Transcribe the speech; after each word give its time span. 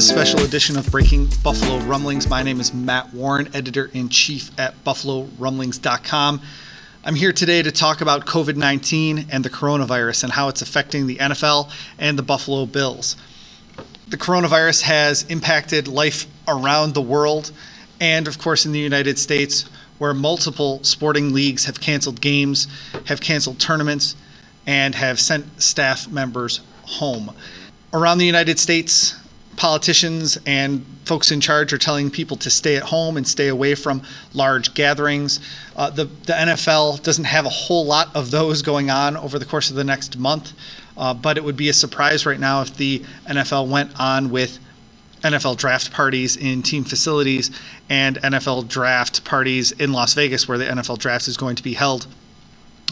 this 0.00 0.08
special 0.08 0.40
edition 0.40 0.78
of 0.78 0.90
Breaking 0.90 1.28
Buffalo 1.44 1.76
Rumblings. 1.80 2.26
My 2.26 2.42
name 2.42 2.58
is 2.58 2.72
Matt 2.72 3.12
Warren, 3.12 3.54
editor 3.54 3.90
in 3.92 4.08
chief 4.08 4.50
at 4.58 4.82
BuffaloRumblings.com. 4.82 6.40
I'm 7.04 7.14
here 7.14 7.34
today 7.34 7.60
to 7.60 7.70
talk 7.70 8.00
about 8.00 8.24
COVID 8.24 8.56
19 8.56 9.26
and 9.30 9.44
the 9.44 9.50
coronavirus 9.50 10.24
and 10.24 10.32
how 10.32 10.48
it's 10.48 10.62
affecting 10.62 11.06
the 11.06 11.16
NFL 11.16 11.70
and 11.98 12.18
the 12.18 12.22
Buffalo 12.22 12.64
Bills. 12.64 13.18
The 14.08 14.16
coronavirus 14.16 14.80
has 14.80 15.24
impacted 15.24 15.86
life 15.86 16.26
around 16.48 16.94
the 16.94 17.02
world 17.02 17.52
and, 18.00 18.26
of 18.26 18.38
course, 18.38 18.64
in 18.64 18.72
the 18.72 18.78
United 18.78 19.18
States, 19.18 19.68
where 19.98 20.14
multiple 20.14 20.82
sporting 20.82 21.34
leagues 21.34 21.66
have 21.66 21.78
canceled 21.78 22.22
games, 22.22 22.68
have 23.04 23.20
canceled 23.20 23.58
tournaments, 23.58 24.16
and 24.66 24.94
have 24.94 25.20
sent 25.20 25.60
staff 25.60 26.08
members 26.08 26.62
home. 26.84 27.32
Around 27.92 28.16
the 28.16 28.24
United 28.24 28.58
States, 28.58 29.19
politicians 29.60 30.38
and 30.46 30.82
folks 31.04 31.30
in 31.30 31.38
charge 31.38 31.70
are 31.70 31.76
telling 31.76 32.10
people 32.10 32.34
to 32.34 32.48
stay 32.48 32.76
at 32.76 32.82
home 32.82 33.18
and 33.18 33.28
stay 33.28 33.48
away 33.48 33.74
from 33.74 34.00
large 34.32 34.72
gatherings. 34.72 35.38
Uh, 35.76 35.90
the, 35.90 36.06
the 36.06 36.32
NFL 36.32 37.02
doesn't 37.02 37.24
have 37.26 37.44
a 37.44 37.50
whole 37.50 37.84
lot 37.84 38.08
of 38.16 38.30
those 38.30 38.62
going 38.62 38.88
on 38.88 39.18
over 39.18 39.38
the 39.38 39.44
course 39.44 39.68
of 39.68 39.76
the 39.76 39.84
next 39.84 40.16
month, 40.16 40.54
uh, 40.96 41.12
but 41.12 41.36
it 41.36 41.44
would 41.44 41.58
be 41.58 41.68
a 41.68 41.74
surprise 41.74 42.24
right 42.24 42.40
now 42.40 42.62
if 42.62 42.74
the 42.78 43.00
NFL 43.28 43.68
went 43.68 43.90
on 44.00 44.30
with 44.30 44.58
NFL 45.20 45.58
draft 45.58 45.92
parties 45.92 46.38
in 46.38 46.62
team 46.62 46.82
facilities 46.82 47.50
and 47.90 48.16
NFL 48.22 48.66
draft 48.66 49.22
parties 49.26 49.72
in 49.72 49.92
Las 49.92 50.14
Vegas, 50.14 50.48
where 50.48 50.56
the 50.56 50.64
NFL 50.64 50.96
draft 50.96 51.28
is 51.28 51.36
going 51.36 51.56
to 51.56 51.62
be 51.62 51.74
held. 51.74 52.06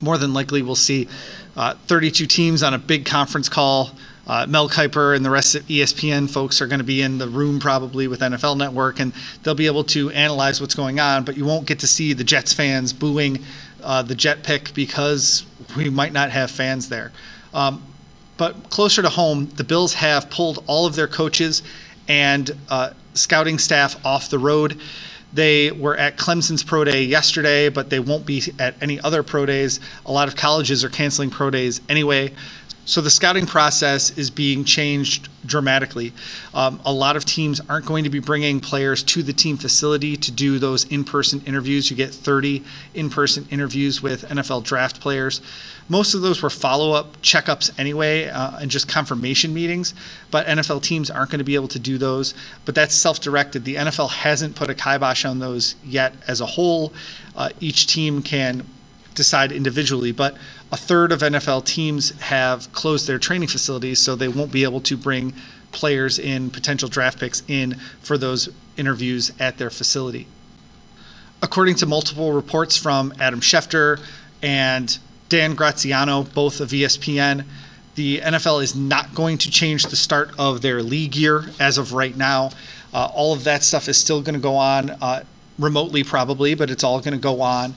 More 0.00 0.16
than 0.16 0.32
likely, 0.32 0.62
we'll 0.62 0.76
see 0.76 1.08
uh, 1.56 1.74
32 1.88 2.26
teams 2.26 2.62
on 2.62 2.72
a 2.72 2.78
big 2.78 3.04
conference 3.04 3.48
call. 3.48 3.90
Uh, 4.26 4.46
Mel 4.48 4.68
Kiper 4.68 5.16
and 5.16 5.24
the 5.24 5.30
rest 5.30 5.54
of 5.54 5.62
ESPN 5.64 6.30
folks 6.30 6.60
are 6.60 6.66
going 6.66 6.78
to 6.78 6.84
be 6.84 7.02
in 7.02 7.18
the 7.18 7.28
room 7.28 7.58
probably 7.58 8.06
with 8.06 8.20
NFL 8.20 8.56
Network, 8.56 9.00
and 9.00 9.12
they'll 9.42 9.54
be 9.54 9.66
able 9.66 9.84
to 9.84 10.10
analyze 10.10 10.60
what's 10.60 10.74
going 10.74 11.00
on. 11.00 11.24
But 11.24 11.36
you 11.36 11.44
won't 11.44 11.66
get 11.66 11.80
to 11.80 11.86
see 11.86 12.12
the 12.12 12.24
Jets 12.24 12.52
fans 12.52 12.92
booing 12.92 13.42
uh, 13.82 14.02
the 14.02 14.14
Jet 14.14 14.44
pick 14.44 14.72
because 14.74 15.44
we 15.76 15.90
might 15.90 16.12
not 16.12 16.30
have 16.30 16.50
fans 16.50 16.88
there. 16.88 17.10
Um, 17.52 17.82
but 18.36 18.70
closer 18.70 19.02
to 19.02 19.08
home, 19.08 19.48
the 19.56 19.64
Bills 19.64 19.94
have 19.94 20.30
pulled 20.30 20.64
all 20.66 20.86
of 20.86 20.94
their 20.94 21.08
coaches 21.08 21.62
and 22.08 22.50
uh, 22.68 22.90
scouting 23.14 23.58
staff 23.58 24.04
off 24.04 24.30
the 24.30 24.38
road. 24.38 24.80
They 25.32 25.70
were 25.70 25.96
at 25.96 26.18
Clemson's 26.18 26.62
pro 26.62 26.84
day 26.84 27.04
yesterday, 27.04 27.70
but 27.70 27.88
they 27.88 28.00
won't 28.00 28.26
be 28.26 28.42
at 28.58 28.74
any 28.82 29.00
other 29.00 29.22
pro 29.22 29.46
days. 29.46 29.80
A 30.04 30.12
lot 30.12 30.28
of 30.28 30.36
colleges 30.36 30.84
are 30.84 30.90
canceling 30.90 31.30
pro 31.30 31.50
days 31.50 31.80
anyway. 31.88 32.32
So 32.84 33.00
the 33.00 33.10
scouting 33.10 33.46
process 33.46 34.16
is 34.18 34.28
being 34.28 34.64
changed 34.64 35.28
dramatically. 35.46 36.12
Um, 36.52 36.80
a 36.84 36.92
lot 36.92 37.16
of 37.16 37.24
teams 37.24 37.60
aren't 37.68 37.86
going 37.86 38.02
to 38.04 38.10
be 38.10 38.18
bringing 38.18 38.58
players 38.58 39.04
to 39.04 39.22
the 39.22 39.32
team 39.32 39.56
facility 39.56 40.16
to 40.16 40.32
do 40.32 40.58
those 40.58 40.84
in 40.84 41.04
person 41.04 41.40
interviews. 41.46 41.90
You 41.90 41.96
get 41.96 42.12
30 42.12 42.64
in 42.94 43.08
person 43.08 43.46
interviews 43.50 44.02
with 44.02 44.22
NFL 44.24 44.64
draft 44.64 45.00
players. 45.00 45.40
Most 45.88 46.14
of 46.14 46.22
those 46.22 46.42
were 46.42 46.50
follow 46.50 46.92
up 46.92 47.20
checkups 47.22 47.70
anyway 47.78 48.26
uh, 48.26 48.58
and 48.58 48.70
just 48.70 48.88
confirmation 48.88 49.54
meetings, 49.54 49.94
but 50.32 50.46
NFL 50.46 50.82
teams 50.82 51.08
aren't 51.08 51.30
going 51.30 51.38
to 51.38 51.44
be 51.44 51.54
able 51.54 51.68
to 51.68 51.78
do 51.78 51.98
those. 51.98 52.34
But 52.64 52.74
that's 52.74 52.94
self 52.94 53.20
directed. 53.20 53.64
The 53.64 53.76
NFL 53.76 54.10
hasn't 54.10 54.56
put 54.56 54.70
a 54.70 54.74
kibosh 54.74 55.24
on 55.24 55.38
those 55.38 55.76
yet 55.84 56.14
as 56.26 56.40
a 56.40 56.46
whole. 56.46 56.92
Uh, 57.36 57.50
each 57.60 57.86
team 57.86 58.22
can 58.22 58.66
decide 59.14 59.52
individually, 59.52 60.12
but 60.12 60.36
a 60.72 60.76
third 60.76 61.12
of 61.12 61.20
NFL 61.20 61.66
teams 61.66 62.18
have 62.18 62.72
closed 62.72 63.06
their 63.06 63.18
training 63.18 63.48
facilities, 63.48 63.98
so 63.98 64.16
they 64.16 64.28
won't 64.28 64.50
be 64.50 64.64
able 64.64 64.80
to 64.80 64.96
bring 64.96 65.34
players 65.70 66.18
in, 66.18 66.48
potential 66.50 66.88
draft 66.88 67.20
picks 67.20 67.42
in 67.46 67.76
for 68.00 68.16
those 68.16 68.48
interviews 68.78 69.30
at 69.38 69.58
their 69.58 69.68
facility. 69.68 70.26
According 71.42 71.74
to 71.76 71.86
multiple 71.86 72.32
reports 72.32 72.76
from 72.76 73.12
Adam 73.20 73.40
Schefter 73.40 74.00
and 74.42 74.98
Dan 75.28 75.54
Graziano, 75.54 76.22
both 76.22 76.60
of 76.60 76.70
ESPN, 76.70 77.44
the 77.94 78.20
NFL 78.20 78.62
is 78.62 78.74
not 78.74 79.14
going 79.14 79.36
to 79.38 79.50
change 79.50 79.84
the 79.84 79.96
start 79.96 80.30
of 80.38 80.62
their 80.62 80.82
league 80.82 81.14
year 81.14 81.44
as 81.60 81.76
of 81.76 81.92
right 81.92 82.16
now. 82.16 82.50
Uh, 82.94 83.10
all 83.14 83.34
of 83.34 83.44
that 83.44 83.62
stuff 83.62 83.88
is 83.88 83.98
still 83.98 84.22
going 84.22 84.34
to 84.34 84.40
go 84.40 84.56
on 84.56 84.90
uh, 85.02 85.22
remotely, 85.58 86.02
probably, 86.02 86.54
but 86.54 86.70
it's 86.70 86.82
all 86.82 87.00
going 87.00 87.12
to 87.12 87.18
go 87.18 87.42
on 87.42 87.74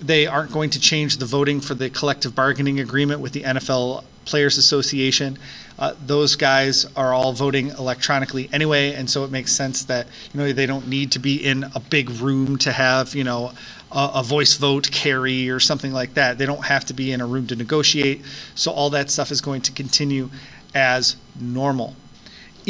they 0.00 0.26
aren't 0.26 0.52
going 0.52 0.70
to 0.70 0.80
change 0.80 1.18
the 1.18 1.26
voting 1.26 1.60
for 1.60 1.74
the 1.74 1.90
collective 1.90 2.34
bargaining 2.34 2.80
agreement 2.80 3.20
with 3.20 3.32
the 3.32 3.42
NFL 3.42 4.04
Players 4.24 4.58
Association. 4.58 5.38
Uh, 5.78 5.94
those 6.06 6.36
guys 6.36 6.86
are 6.96 7.12
all 7.12 7.32
voting 7.32 7.68
electronically 7.70 8.48
anyway, 8.52 8.92
and 8.92 9.08
so 9.08 9.24
it 9.24 9.30
makes 9.30 9.52
sense 9.52 9.84
that 9.84 10.06
you 10.32 10.40
know 10.40 10.52
they 10.52 10.66
don't 10.66 10.88
need 10.88 11.12
to 11.12 11.18
be 11.18 11.44
in 11.44 11.64
a 11.74 11.80
big 11.80 12.10
room 12.10 12.58
to 12.58 12.72
have 12.72 13.14
you 13.14 13.24
know 13.24 13.52
a, 13.90 14.10
a 14.16 14.22
voice 14.22 14.56
vote 14.56 14.90
carry 14.90 15.48
or 15.48 15.58
something 15.58 15.92
like 15.92 16.14
that. 16.14 16.38
They 16.38 16.46
don't 16.46 16.64
have 16.64 16.84
to 16.86 16.94
be 16.94 17.12
in 17.12 17.20
a 17.20 17.26
room 17.26 17.46
to 17.48 17.56
negotiate. 17.56 18.22
So 18.54 18.70
all 18.70 18.90
that 18.90 19.10
stuff 19.10 19.30
is 19.30 19.40
going 19.40 19.62
to 19.62 19.72
continue 19.72 20.30
as 20.74 21.16
normal. 21.40 21.96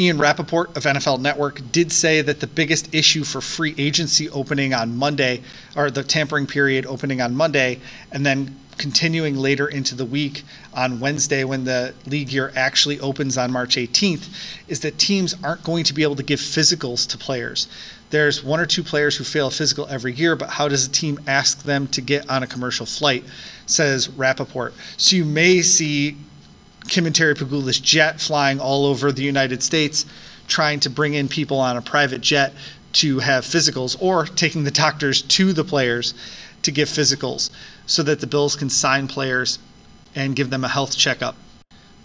Ian 0.01 0.17
Rapoport 0.17 0.75
of 0.75 0.85
NFL 0.85 1.19
Network 1.19 1.61
did 1.71 1.91
say 1.91 2.23
that 2.23 2.39
the 2.39 2.47
biggest 2.47 2.91
issue 2.91 3.23
for 3.23 3.39
free 3.39 3.75
agency 3.77 4.27
opening 4.31 4.73
on 4.73 4.97
Monday, 4.97 5.43
or 5.75 5.91
the 5.91 6.03
tampering 6.03 6.47
period 6.47 6.87
opening 6.87 7.21
on 7.21 7.35
Monday, 7.35 7.79
and 8.11 8.25
then 8.25 8.57
continuing 8.79 9.35
later 9.35 9.67
into 9.67 9.93
the 9.93 10.03
week 10.03 10.41
on 10.73 10.99
Wednesday 10.99 11.43
when 11.43 11.65
the 11.65 11.93
league 12.07 12.31
year 12.31 12.51
actually 12.55 12.99
opens 12.99 13.37
on 13.37 13.51
March 13.51 13.75
18th, 13.75 14.27
is 14.67 14.79
that 14.79 14.97
teams 14.97 15.35
aren't 15.43 15.63
going 15.63 15.83
to 15.83 15.93
be 15.93 16.01
able 16.01 16.15
to 16.15 16.23
give 16.23 16.39
physicals 16.39 17.07
to 17.07 17.15
players. 17.15 17.67
There's 18.09 18.43
one 18.43 18.59
or 18.59 18.65
two 18.65 18.81
players 18.81 19.17
who 19.17 19.23
fail 19.23 19.51
physical 19.51 19.85
every 19.87 20.13
year, 20.13 20.35
but 20.35 20.49
how 20.49 20.67
does 20.67 20.83
a 20.83 20.89
team 20.89 21.19
ask 21.27 21.61
them 21.61 21.85
to 21.89 22.01
get 22.01 22.27
on 22.27 22.41
a 22.41 22.47
commercial 22.47 22.87
flight? 22.87 23.23
Says 23.67 24.09
Rapoport. 24.09 24.73
So 24.97 25.15
you 25.15 25.25
may 25.25 25.61
see 25.61 26.17
Kim 26.87 27.05
and 27.05 27.15
Terry 27.15 27.35
Pegula's 27.35 27.79
jet 27.79 28.19
flying 28.19 28.59
all 28.59 28.85
over 28.85 29.11
the 29.11 29.23
United 29.23 29.63
States, 29.63 30.05
trying 30.47 30.79
to 30.81 30.89
bring 30.89 31.13
in 31.13 31.27
people 31.27 31.59
on 31.59 31.77
a 31.77 31.81
private 31.81 32.21
jet 32.21 32.53
to 32.93 33.19
have 33.19 33.45
physicals, 33.45 33.95
or 34.01 34.25
taking 34.25 34.63
the 34.63 34.71
doctors 34.71 35.21
to 35.21 35.53
the 35.53 35.63
players 35.63 36.13
to 36.63 36.71
give 36.71 36.89
physicals 36.89 37.49
so 37.85 38.03
that 38.03 38.19
the 38.19 38.27
Bills 38.27 38.55
can 38.55 38.69
sign 38.69 39.07
players 39.07 39.59
and 40.15 40.35
give 40.35 40.49
them 40.49 40.63
a 40.63 40.67
health 40.67 40.97
checkup. 40.97 41.35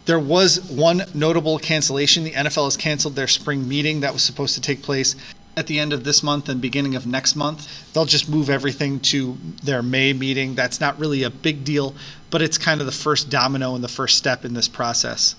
There 0.04 0.20
was 0.20 0.60
one 0.70 1.02
notable 1.14 1.58
cancellation. 1.58 2.22
The 2.22 2.30
NFL 2.32 2.66
has 2.66 2.76
canceled 2.76 3.16
their 3.16 3.26
spring 3.26 3.66
meeting 3.66 4.00
that 4.00 4.12
was 4.12 4.22
supposed 4.22 4.54
to 4.54 4.60
take 4.60 4.82
place 4.82 5.16
at 5.56 5.66
the 5.66 5.78
end 5.78 5.92
of 5.92 6.04
this 6.04 6.22
month 6.22 6.48
and 6.50 6.60
beginning 6.60 6.94
of 6.94 7.06
next 7.06 7.34
month. 7.34 7.92
They'll 7.92 8.04
just 8.04 8.28
move 8.28 8.50
everything 8.50 9.00
to 9.00 9.38
their 9.62 9.82
May 9.82 10.12
meeting. 10.12 10.54
That's 10.54 10.80
not 10.80 10.98
really 10.98 11.22
a 11.22 11.30
big 11.30 11.64
deal, 11.64 11.94
but 12.30 12.42
it's 12.42 12.58
kind 12.58 12.80
of 12.80 12.86
the 12.86 12.92
first 12.92 13.30
domino 13.30 13.74
and 13.74 13.82
the 13.82 13.88
first 13.88 14.18
step 14.18 14.44
in 14.44 14.52
this 14.52 14.68
process. 14.68 15.34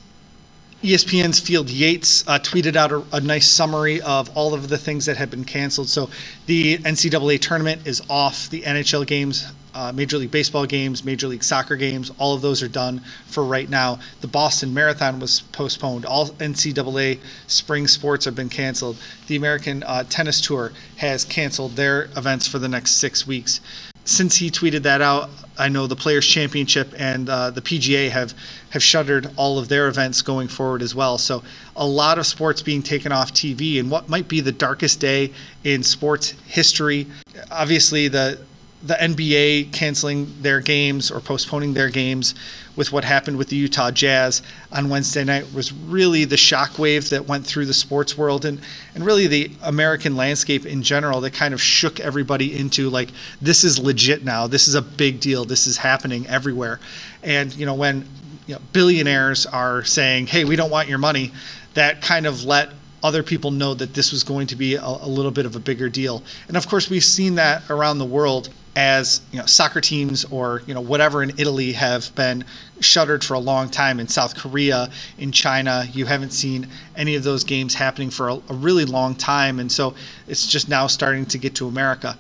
ESPN's 0.84 1.40
Field 1.40 1.70
Yates 1.70 2.28
uh, 2.28 2.38
tweeted 2.40 2.76
out 2.76 2.92
a, 2.92 3.04
a, 3.12 3.20
nice 3.20 3.48
summary 3.48 4.00
of 4.02 4.30
all 4.38 4.54
of 4.54 4.70
the 4.70 4.78
things 4.78 5.08
that 5.08 5.18
have 5.18 5.32
been 5.32 5.44
canceled. 5.44 5.90
So 5.90 6.10
the 6.46 6.78
NCAA 6.78 7.40
tournament 7.42 7.88
is 7.88 8.02
off. 8.10 8.48
The 8.50 8.62
NHL 8.62 9.08
games 9.08 9.52
uh, 9.78 9.92
Major 9.94 10.18
League 10.18 10.32
Baseball 10.32 10.66
games, 10.66 11.06
Major 11.06 11.28
League 11.28 11.44
Soccer 11.44 11.76
games, 11.76 12.12
all 12.18 12.34
of 12.34 12.42
those 12.42 12.64
are 12.64 12.68
done 12.68 13.00
for 13.28 13.44
right 13.44 13.70
now. 13.70 14.00
The 14.22 14.28
Boston 14.28 14.74
Marathon 14.74 15.20
was 15.20 15.42
postponed. 15.52 16.04
All 16.04 16.30
NCAA 16.30 17.20
spring 17.46 17.88
sports 17.88 18.26
have 18.26 18.34
been 18.36 18.50
canceled. 18.50 18.98
The 19.28 19.36
American 19.36 19.84
uh, 19.84 20.04
Tennis 20.10 20.42
Tour 20.42 20.72
has 20.96 21.24
canceled 21.24 21.76
their 21.76 22.06
events 22.18 22.48
for 22.48 22.58
the 22.58 22.68
next 22.68 22.94
six 22.94 23.28
weeks. 23.28 23.62
Since 24.04 24.38
he 24.38 24.50
tweeted 24.50 24.82
that 24.84 25.02
out, 25.02 25.30
I 25.60 25.70
know 25.70 25.86
the 25.86 25.96
Players 25.96 26.26
Championship 26.26 26.94
and 26.98 27.30
uh, 27.30 27.52
the 27.52 27.62
PGA 27.62 28.10
have 28.10 28.34
have 28.72 28.82
shuttered 28.82 29.30
all 29.36 29.60
of 29.60 29.70
their 29.70 29.90
events 29.90 30.22
going 30.22 30.48
forward 30.48 30.82
as 30.82 30.96
well. 30.96 31.18
So 31.18 31.44
a 31.76 31.86
lot 31.86 32.18
of 32.18 32.26
sports 32.26 32.62
being 32.62 32.82
taken 32.82 33.12
off 33.12 33.34
TV, 33.34 33.80
and 33.80 33.92
what 33.92 34.10
might 34.10 34.28
be 34.28 34.40
the 34.40 34.52
darkest 34.52 35.00
day 35.00 35.34
in 35.64 35.84
sports 35.84 36.32
history. 36.46 37.06
Obviously, 37.52 38.08
the 38.08 38.40
the 38.84 38.94
NBA 38.94 39.72
canceling 39.74 40.32
their 40.42 40.60
games 40.62 41.10
or 41.10 41.20
postponing 41.20 41.74
their 41.74 41.90
games 41.90 42.36
with 42.76 42.92
what 42.92 43.04
happened 43.04 43.38
with 43.38 43.50
the 43.50 43.56
Utah 43.56 43.90
Jazz 43.90 44.44
on 44.72 44.88
Wednesday 44.88 45.24
night 45.24 45.52
was 45.52 45.74
really 45.74 46.26
the 46.26 46.36
shockwave 46.36 47.10
that 47.10 47.28
went 47.28 47.46
through 47.46 47.66
the 47.66 47.74
sports 47.74 48.16
world 48.16 48.46
and, 48.46 48.62
and 48.94 49.04
really 49.04 49.26
the 49.26 49.52
American 49.64 50.16
landscape 50.16 50.66
in 50.66 50.84
general 50.84 51.20
that 51.22 51.34
kind 51.34 51.56
of 51.56 51.62
shook 51.62 52.00
everybody 52.00 52.58
into 52.58 52.90
like, 52.90 53.10
this 53.42 53.64
is 53.64 53.80
legit 53.80 54.24
now. 54.24 54.46
This 54.46 54.68
is 54.68 54.76
a 54.76 54.82
big 54.82 55.20
deal. 55.20 55.44
This 55.44 55.66
is 55.66 55.78
happening 55.78 56.28
everywhere. 56.28 56.80
And, 57.24 57.54
you 57.56 57.66
know, 57.66 57.74
when 57.74 58.08
you 58.46 58.54
know, 58.54 58.62
billionaires 58.74 59.48
are 59.48 59.84
saying, 59.84 60.28
hey, 60.28 60.46
we 60.46 60.56
don't 60.56 60.70
want 60.70 60.88
your 60.88 61.00
money, 61.00 61.32
that 61.74 62.04
kind 62.04 62.28
of 62.28 62.44
let 62.44 62.70
other 63.04 63.24
people 63.24 63.52
know 63.52 63.74
that 63.74 63.94
this 63.94 64.12
was 64.12 64.24
going 64.24 64.48
to 64.48 64.56
be 64.56 64.76
a, 64.76 64.84
a 64.84 65.08
little 65.08 65.32
bit 65.32 65.46
of 65.46 65.56
a 65.56 65.60
bigger 65.60 65.90
deal. 65.90 66.24
And 66.48 66.56
of 66.56 66.68
course, 66.68 66.90
we've 66.90 67.04
seen 67.04 67.36
that 67.36 67.70
around 67.70 67.98
the 67.98 68.06
world 68.06 68.50
as 68.78 69.22
you 69.32 69.40
know 69.40 69.46
soccer 69.48 69.82
teams 69.82 70.24
or 70.26 70.62
you 70.68 70.74
know 70.76 70.80
whatever 70.80 71.24
in 71.24 71.32
Italy 71.40 71.72
have 71.72 72.14
been 72.14 72.46
shuttered 72.80 73.24
for 73.24 73.34
a 73.34 73.40
long 73.40 73.68
time 73.68 74.00
in 74.00 74.08
South 74.08 74.38
Korea 74.38 74.92
in 75.18 75.32
China 75.32 75.88
you 75.94 76.06
haven't 76.06 76.30
seen 76.30 76.68
any 76.96 77.16
of 77.16 77.24
those 77.24 77.44
games 77.44 77.74
happening 77.74 78.12
for 78.12 78.30
a, 78.30 78.36
a 78.36 78.54
really 78.54 78.86
long 78.86 79.16
time 79.16 79.60
and 79.60 79.72
so 79.72 79.96
it's 80.28 80.46
just 80.46 80.70
now 80.70 80.86
starting 80.86 81.26
to 81.26 81.40
get 81.40 81.56
to 81.56 81.68
America. 81.68 82.20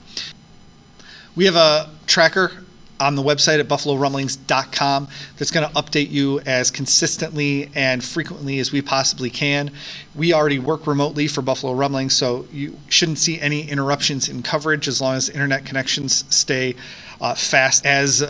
We 1.36 1.46
have 1.46 1.56
a 1.56 1.92
tracker 2.08 2.52
on 3.00 3.16
the 3.16 3.22
website 3.22 3.60
at 3.60 3.68
buffalorumblings.com 3.68 5.08
that's 5.38 5.52
going 5.52 5.68
to 5.68 5.76
update 5.76 6.10
you 6.10 6.40
as 6.42 6.72
consistently 6.72 7.70
and 7.76 8.04
frequently 8.04 8.60
as 8.60 8.72
we 8.72 8.82
possibly 8.82 9.30
can. 9.30 9.72
We 10.16 10.34
already 10.34 10.60
work 10.60 10.88
remotely 10.88 11.28
for 11.28 11.42
Buffalo 11.42 11.74
Rumblings, 11.74 12.14
so 12.14 12.48
you 12.52 12.78
shouldn't 12.90 13.20
see 13.20 13.40
any 13.40 13.70
interruptions 13.70 14.30
in 14.30 14.42
coverage 14.42 14.88
as 14.88 15.02
long 15.02 15.16
as 15.16 15.30
internet 15.30 15.66
connections 15.66 16.26
stay 16.30 16.76
uh, 17.22 17.36
fast 17.36 17.86
as 17.86 18.24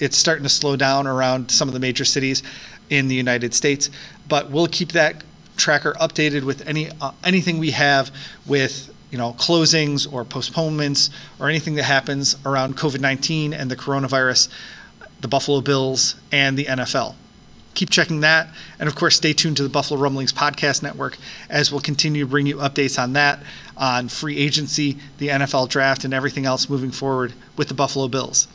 it's 0.00 0.16
starting 0.16 0.44
to 0.44 0.48
slow 0.48 0.76
down 0.76 1.06
around 1.06 1.50
some 1.50 1.68
of 1.68 1.74
the 1.74 1.80
major 1.80 2.04
cities 2.04 2.42
in 2.90 3.08
the 3.08 3.14
United 3.14 3.54
States. 3.54 3.90
But 4.28 4.50
we'll 4.50 4.68
keep 4.68 4.92
that 4.92 5.22
tracker 5.56 5.94
updated 5.94 6.44
with 6.44 6.66
any 6.68 6.88
uh, 7.00 7.12
anything 7.24 7.58
we 7.58 7.72
have 7.72 8.10
with 8.46 8.94
you 9.10 9.18
know, 9.18 9.32
closings 9.34 10.10
or 10.12 10.24
postponements 10.24 11.10
or 11.40 11.48
anything 11.48 11.74
that 11.76 11.84
happens 11.84 12.36
around 12.44 12.76
COVID 12.76 13.00
19 13.00 13.52
and 13.52 13.70
the 13.70 13.76
coronavirus, 13.76 14.48
the 15.20 15.28
Buffalo 15.28 15.60
Bills, 15.60 16.16
and 16.32 16.58
the 16.58 16.64
NFL. 16.66 17.14
Keep 17.74 17.90
checking 17.90 18.20
that. 18.20 18.48
And 18.80 18.88
of 18.88 18.96
course, 18.96 19.16
stay 19.16 19.32
tuned 19.32 19.56
to 19.58 19.62
the 19.62 19.68
Buffalo 19.68 20.00
Rumblings 20.00 20.32
Podcast 20.32 20.82
Network 20.82 21.16
as 21.48 21.70
we'll 21.70 21.80
continue 21.80 22.24
to 22.24 22.28
bring 22.28 22.46
you 22.46 22.56
updates 22.56 23.00
on 23.00 23.12
that, 23.12 23.40
on 23.76 24.08
free 24.08 24.36
agency, 24.36 24.98
the 25.18 25.28
NFL 25.28 25.68
draft, 25.68 26.04
and 26.04 26.12
everything 26.12 26.44
else 26.44 26.68
moving 26.68 26.90
forward 26.90 27.32
with 27.56 27.68
the 27.68 27.74
Buffalo 27.74 28.08
Bills. 28.08 28.48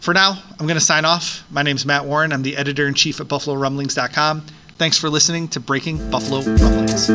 For 0.00 0.14
now, 0.14 0.42
I'm 0.58 0.66
going 0.66 0.78
to 0.78 0.84
sign 0.84 1.04
off. 1.04 1.44
My 1.50 1.62
name 1.62 1.76
is 1.76 1.86
Matt 1.86 2.04
Warren. 2.04 2.32
I'm 2.32 2.42
the 2.42 2.56
editor 2.56 2.86
in 2.86 2.94
chief 2.94 3.20
at 3.20 3.26
BuffaloRumblings.com. 3.26 4.46
Thanks 4.76 4.98
for 4.98 5.08
listening 5.08 5.48
to 5.48 5.60
Breaking 5.60 5.98
Buffalo 6.10 6.42
Rumblings. 6.42 7.08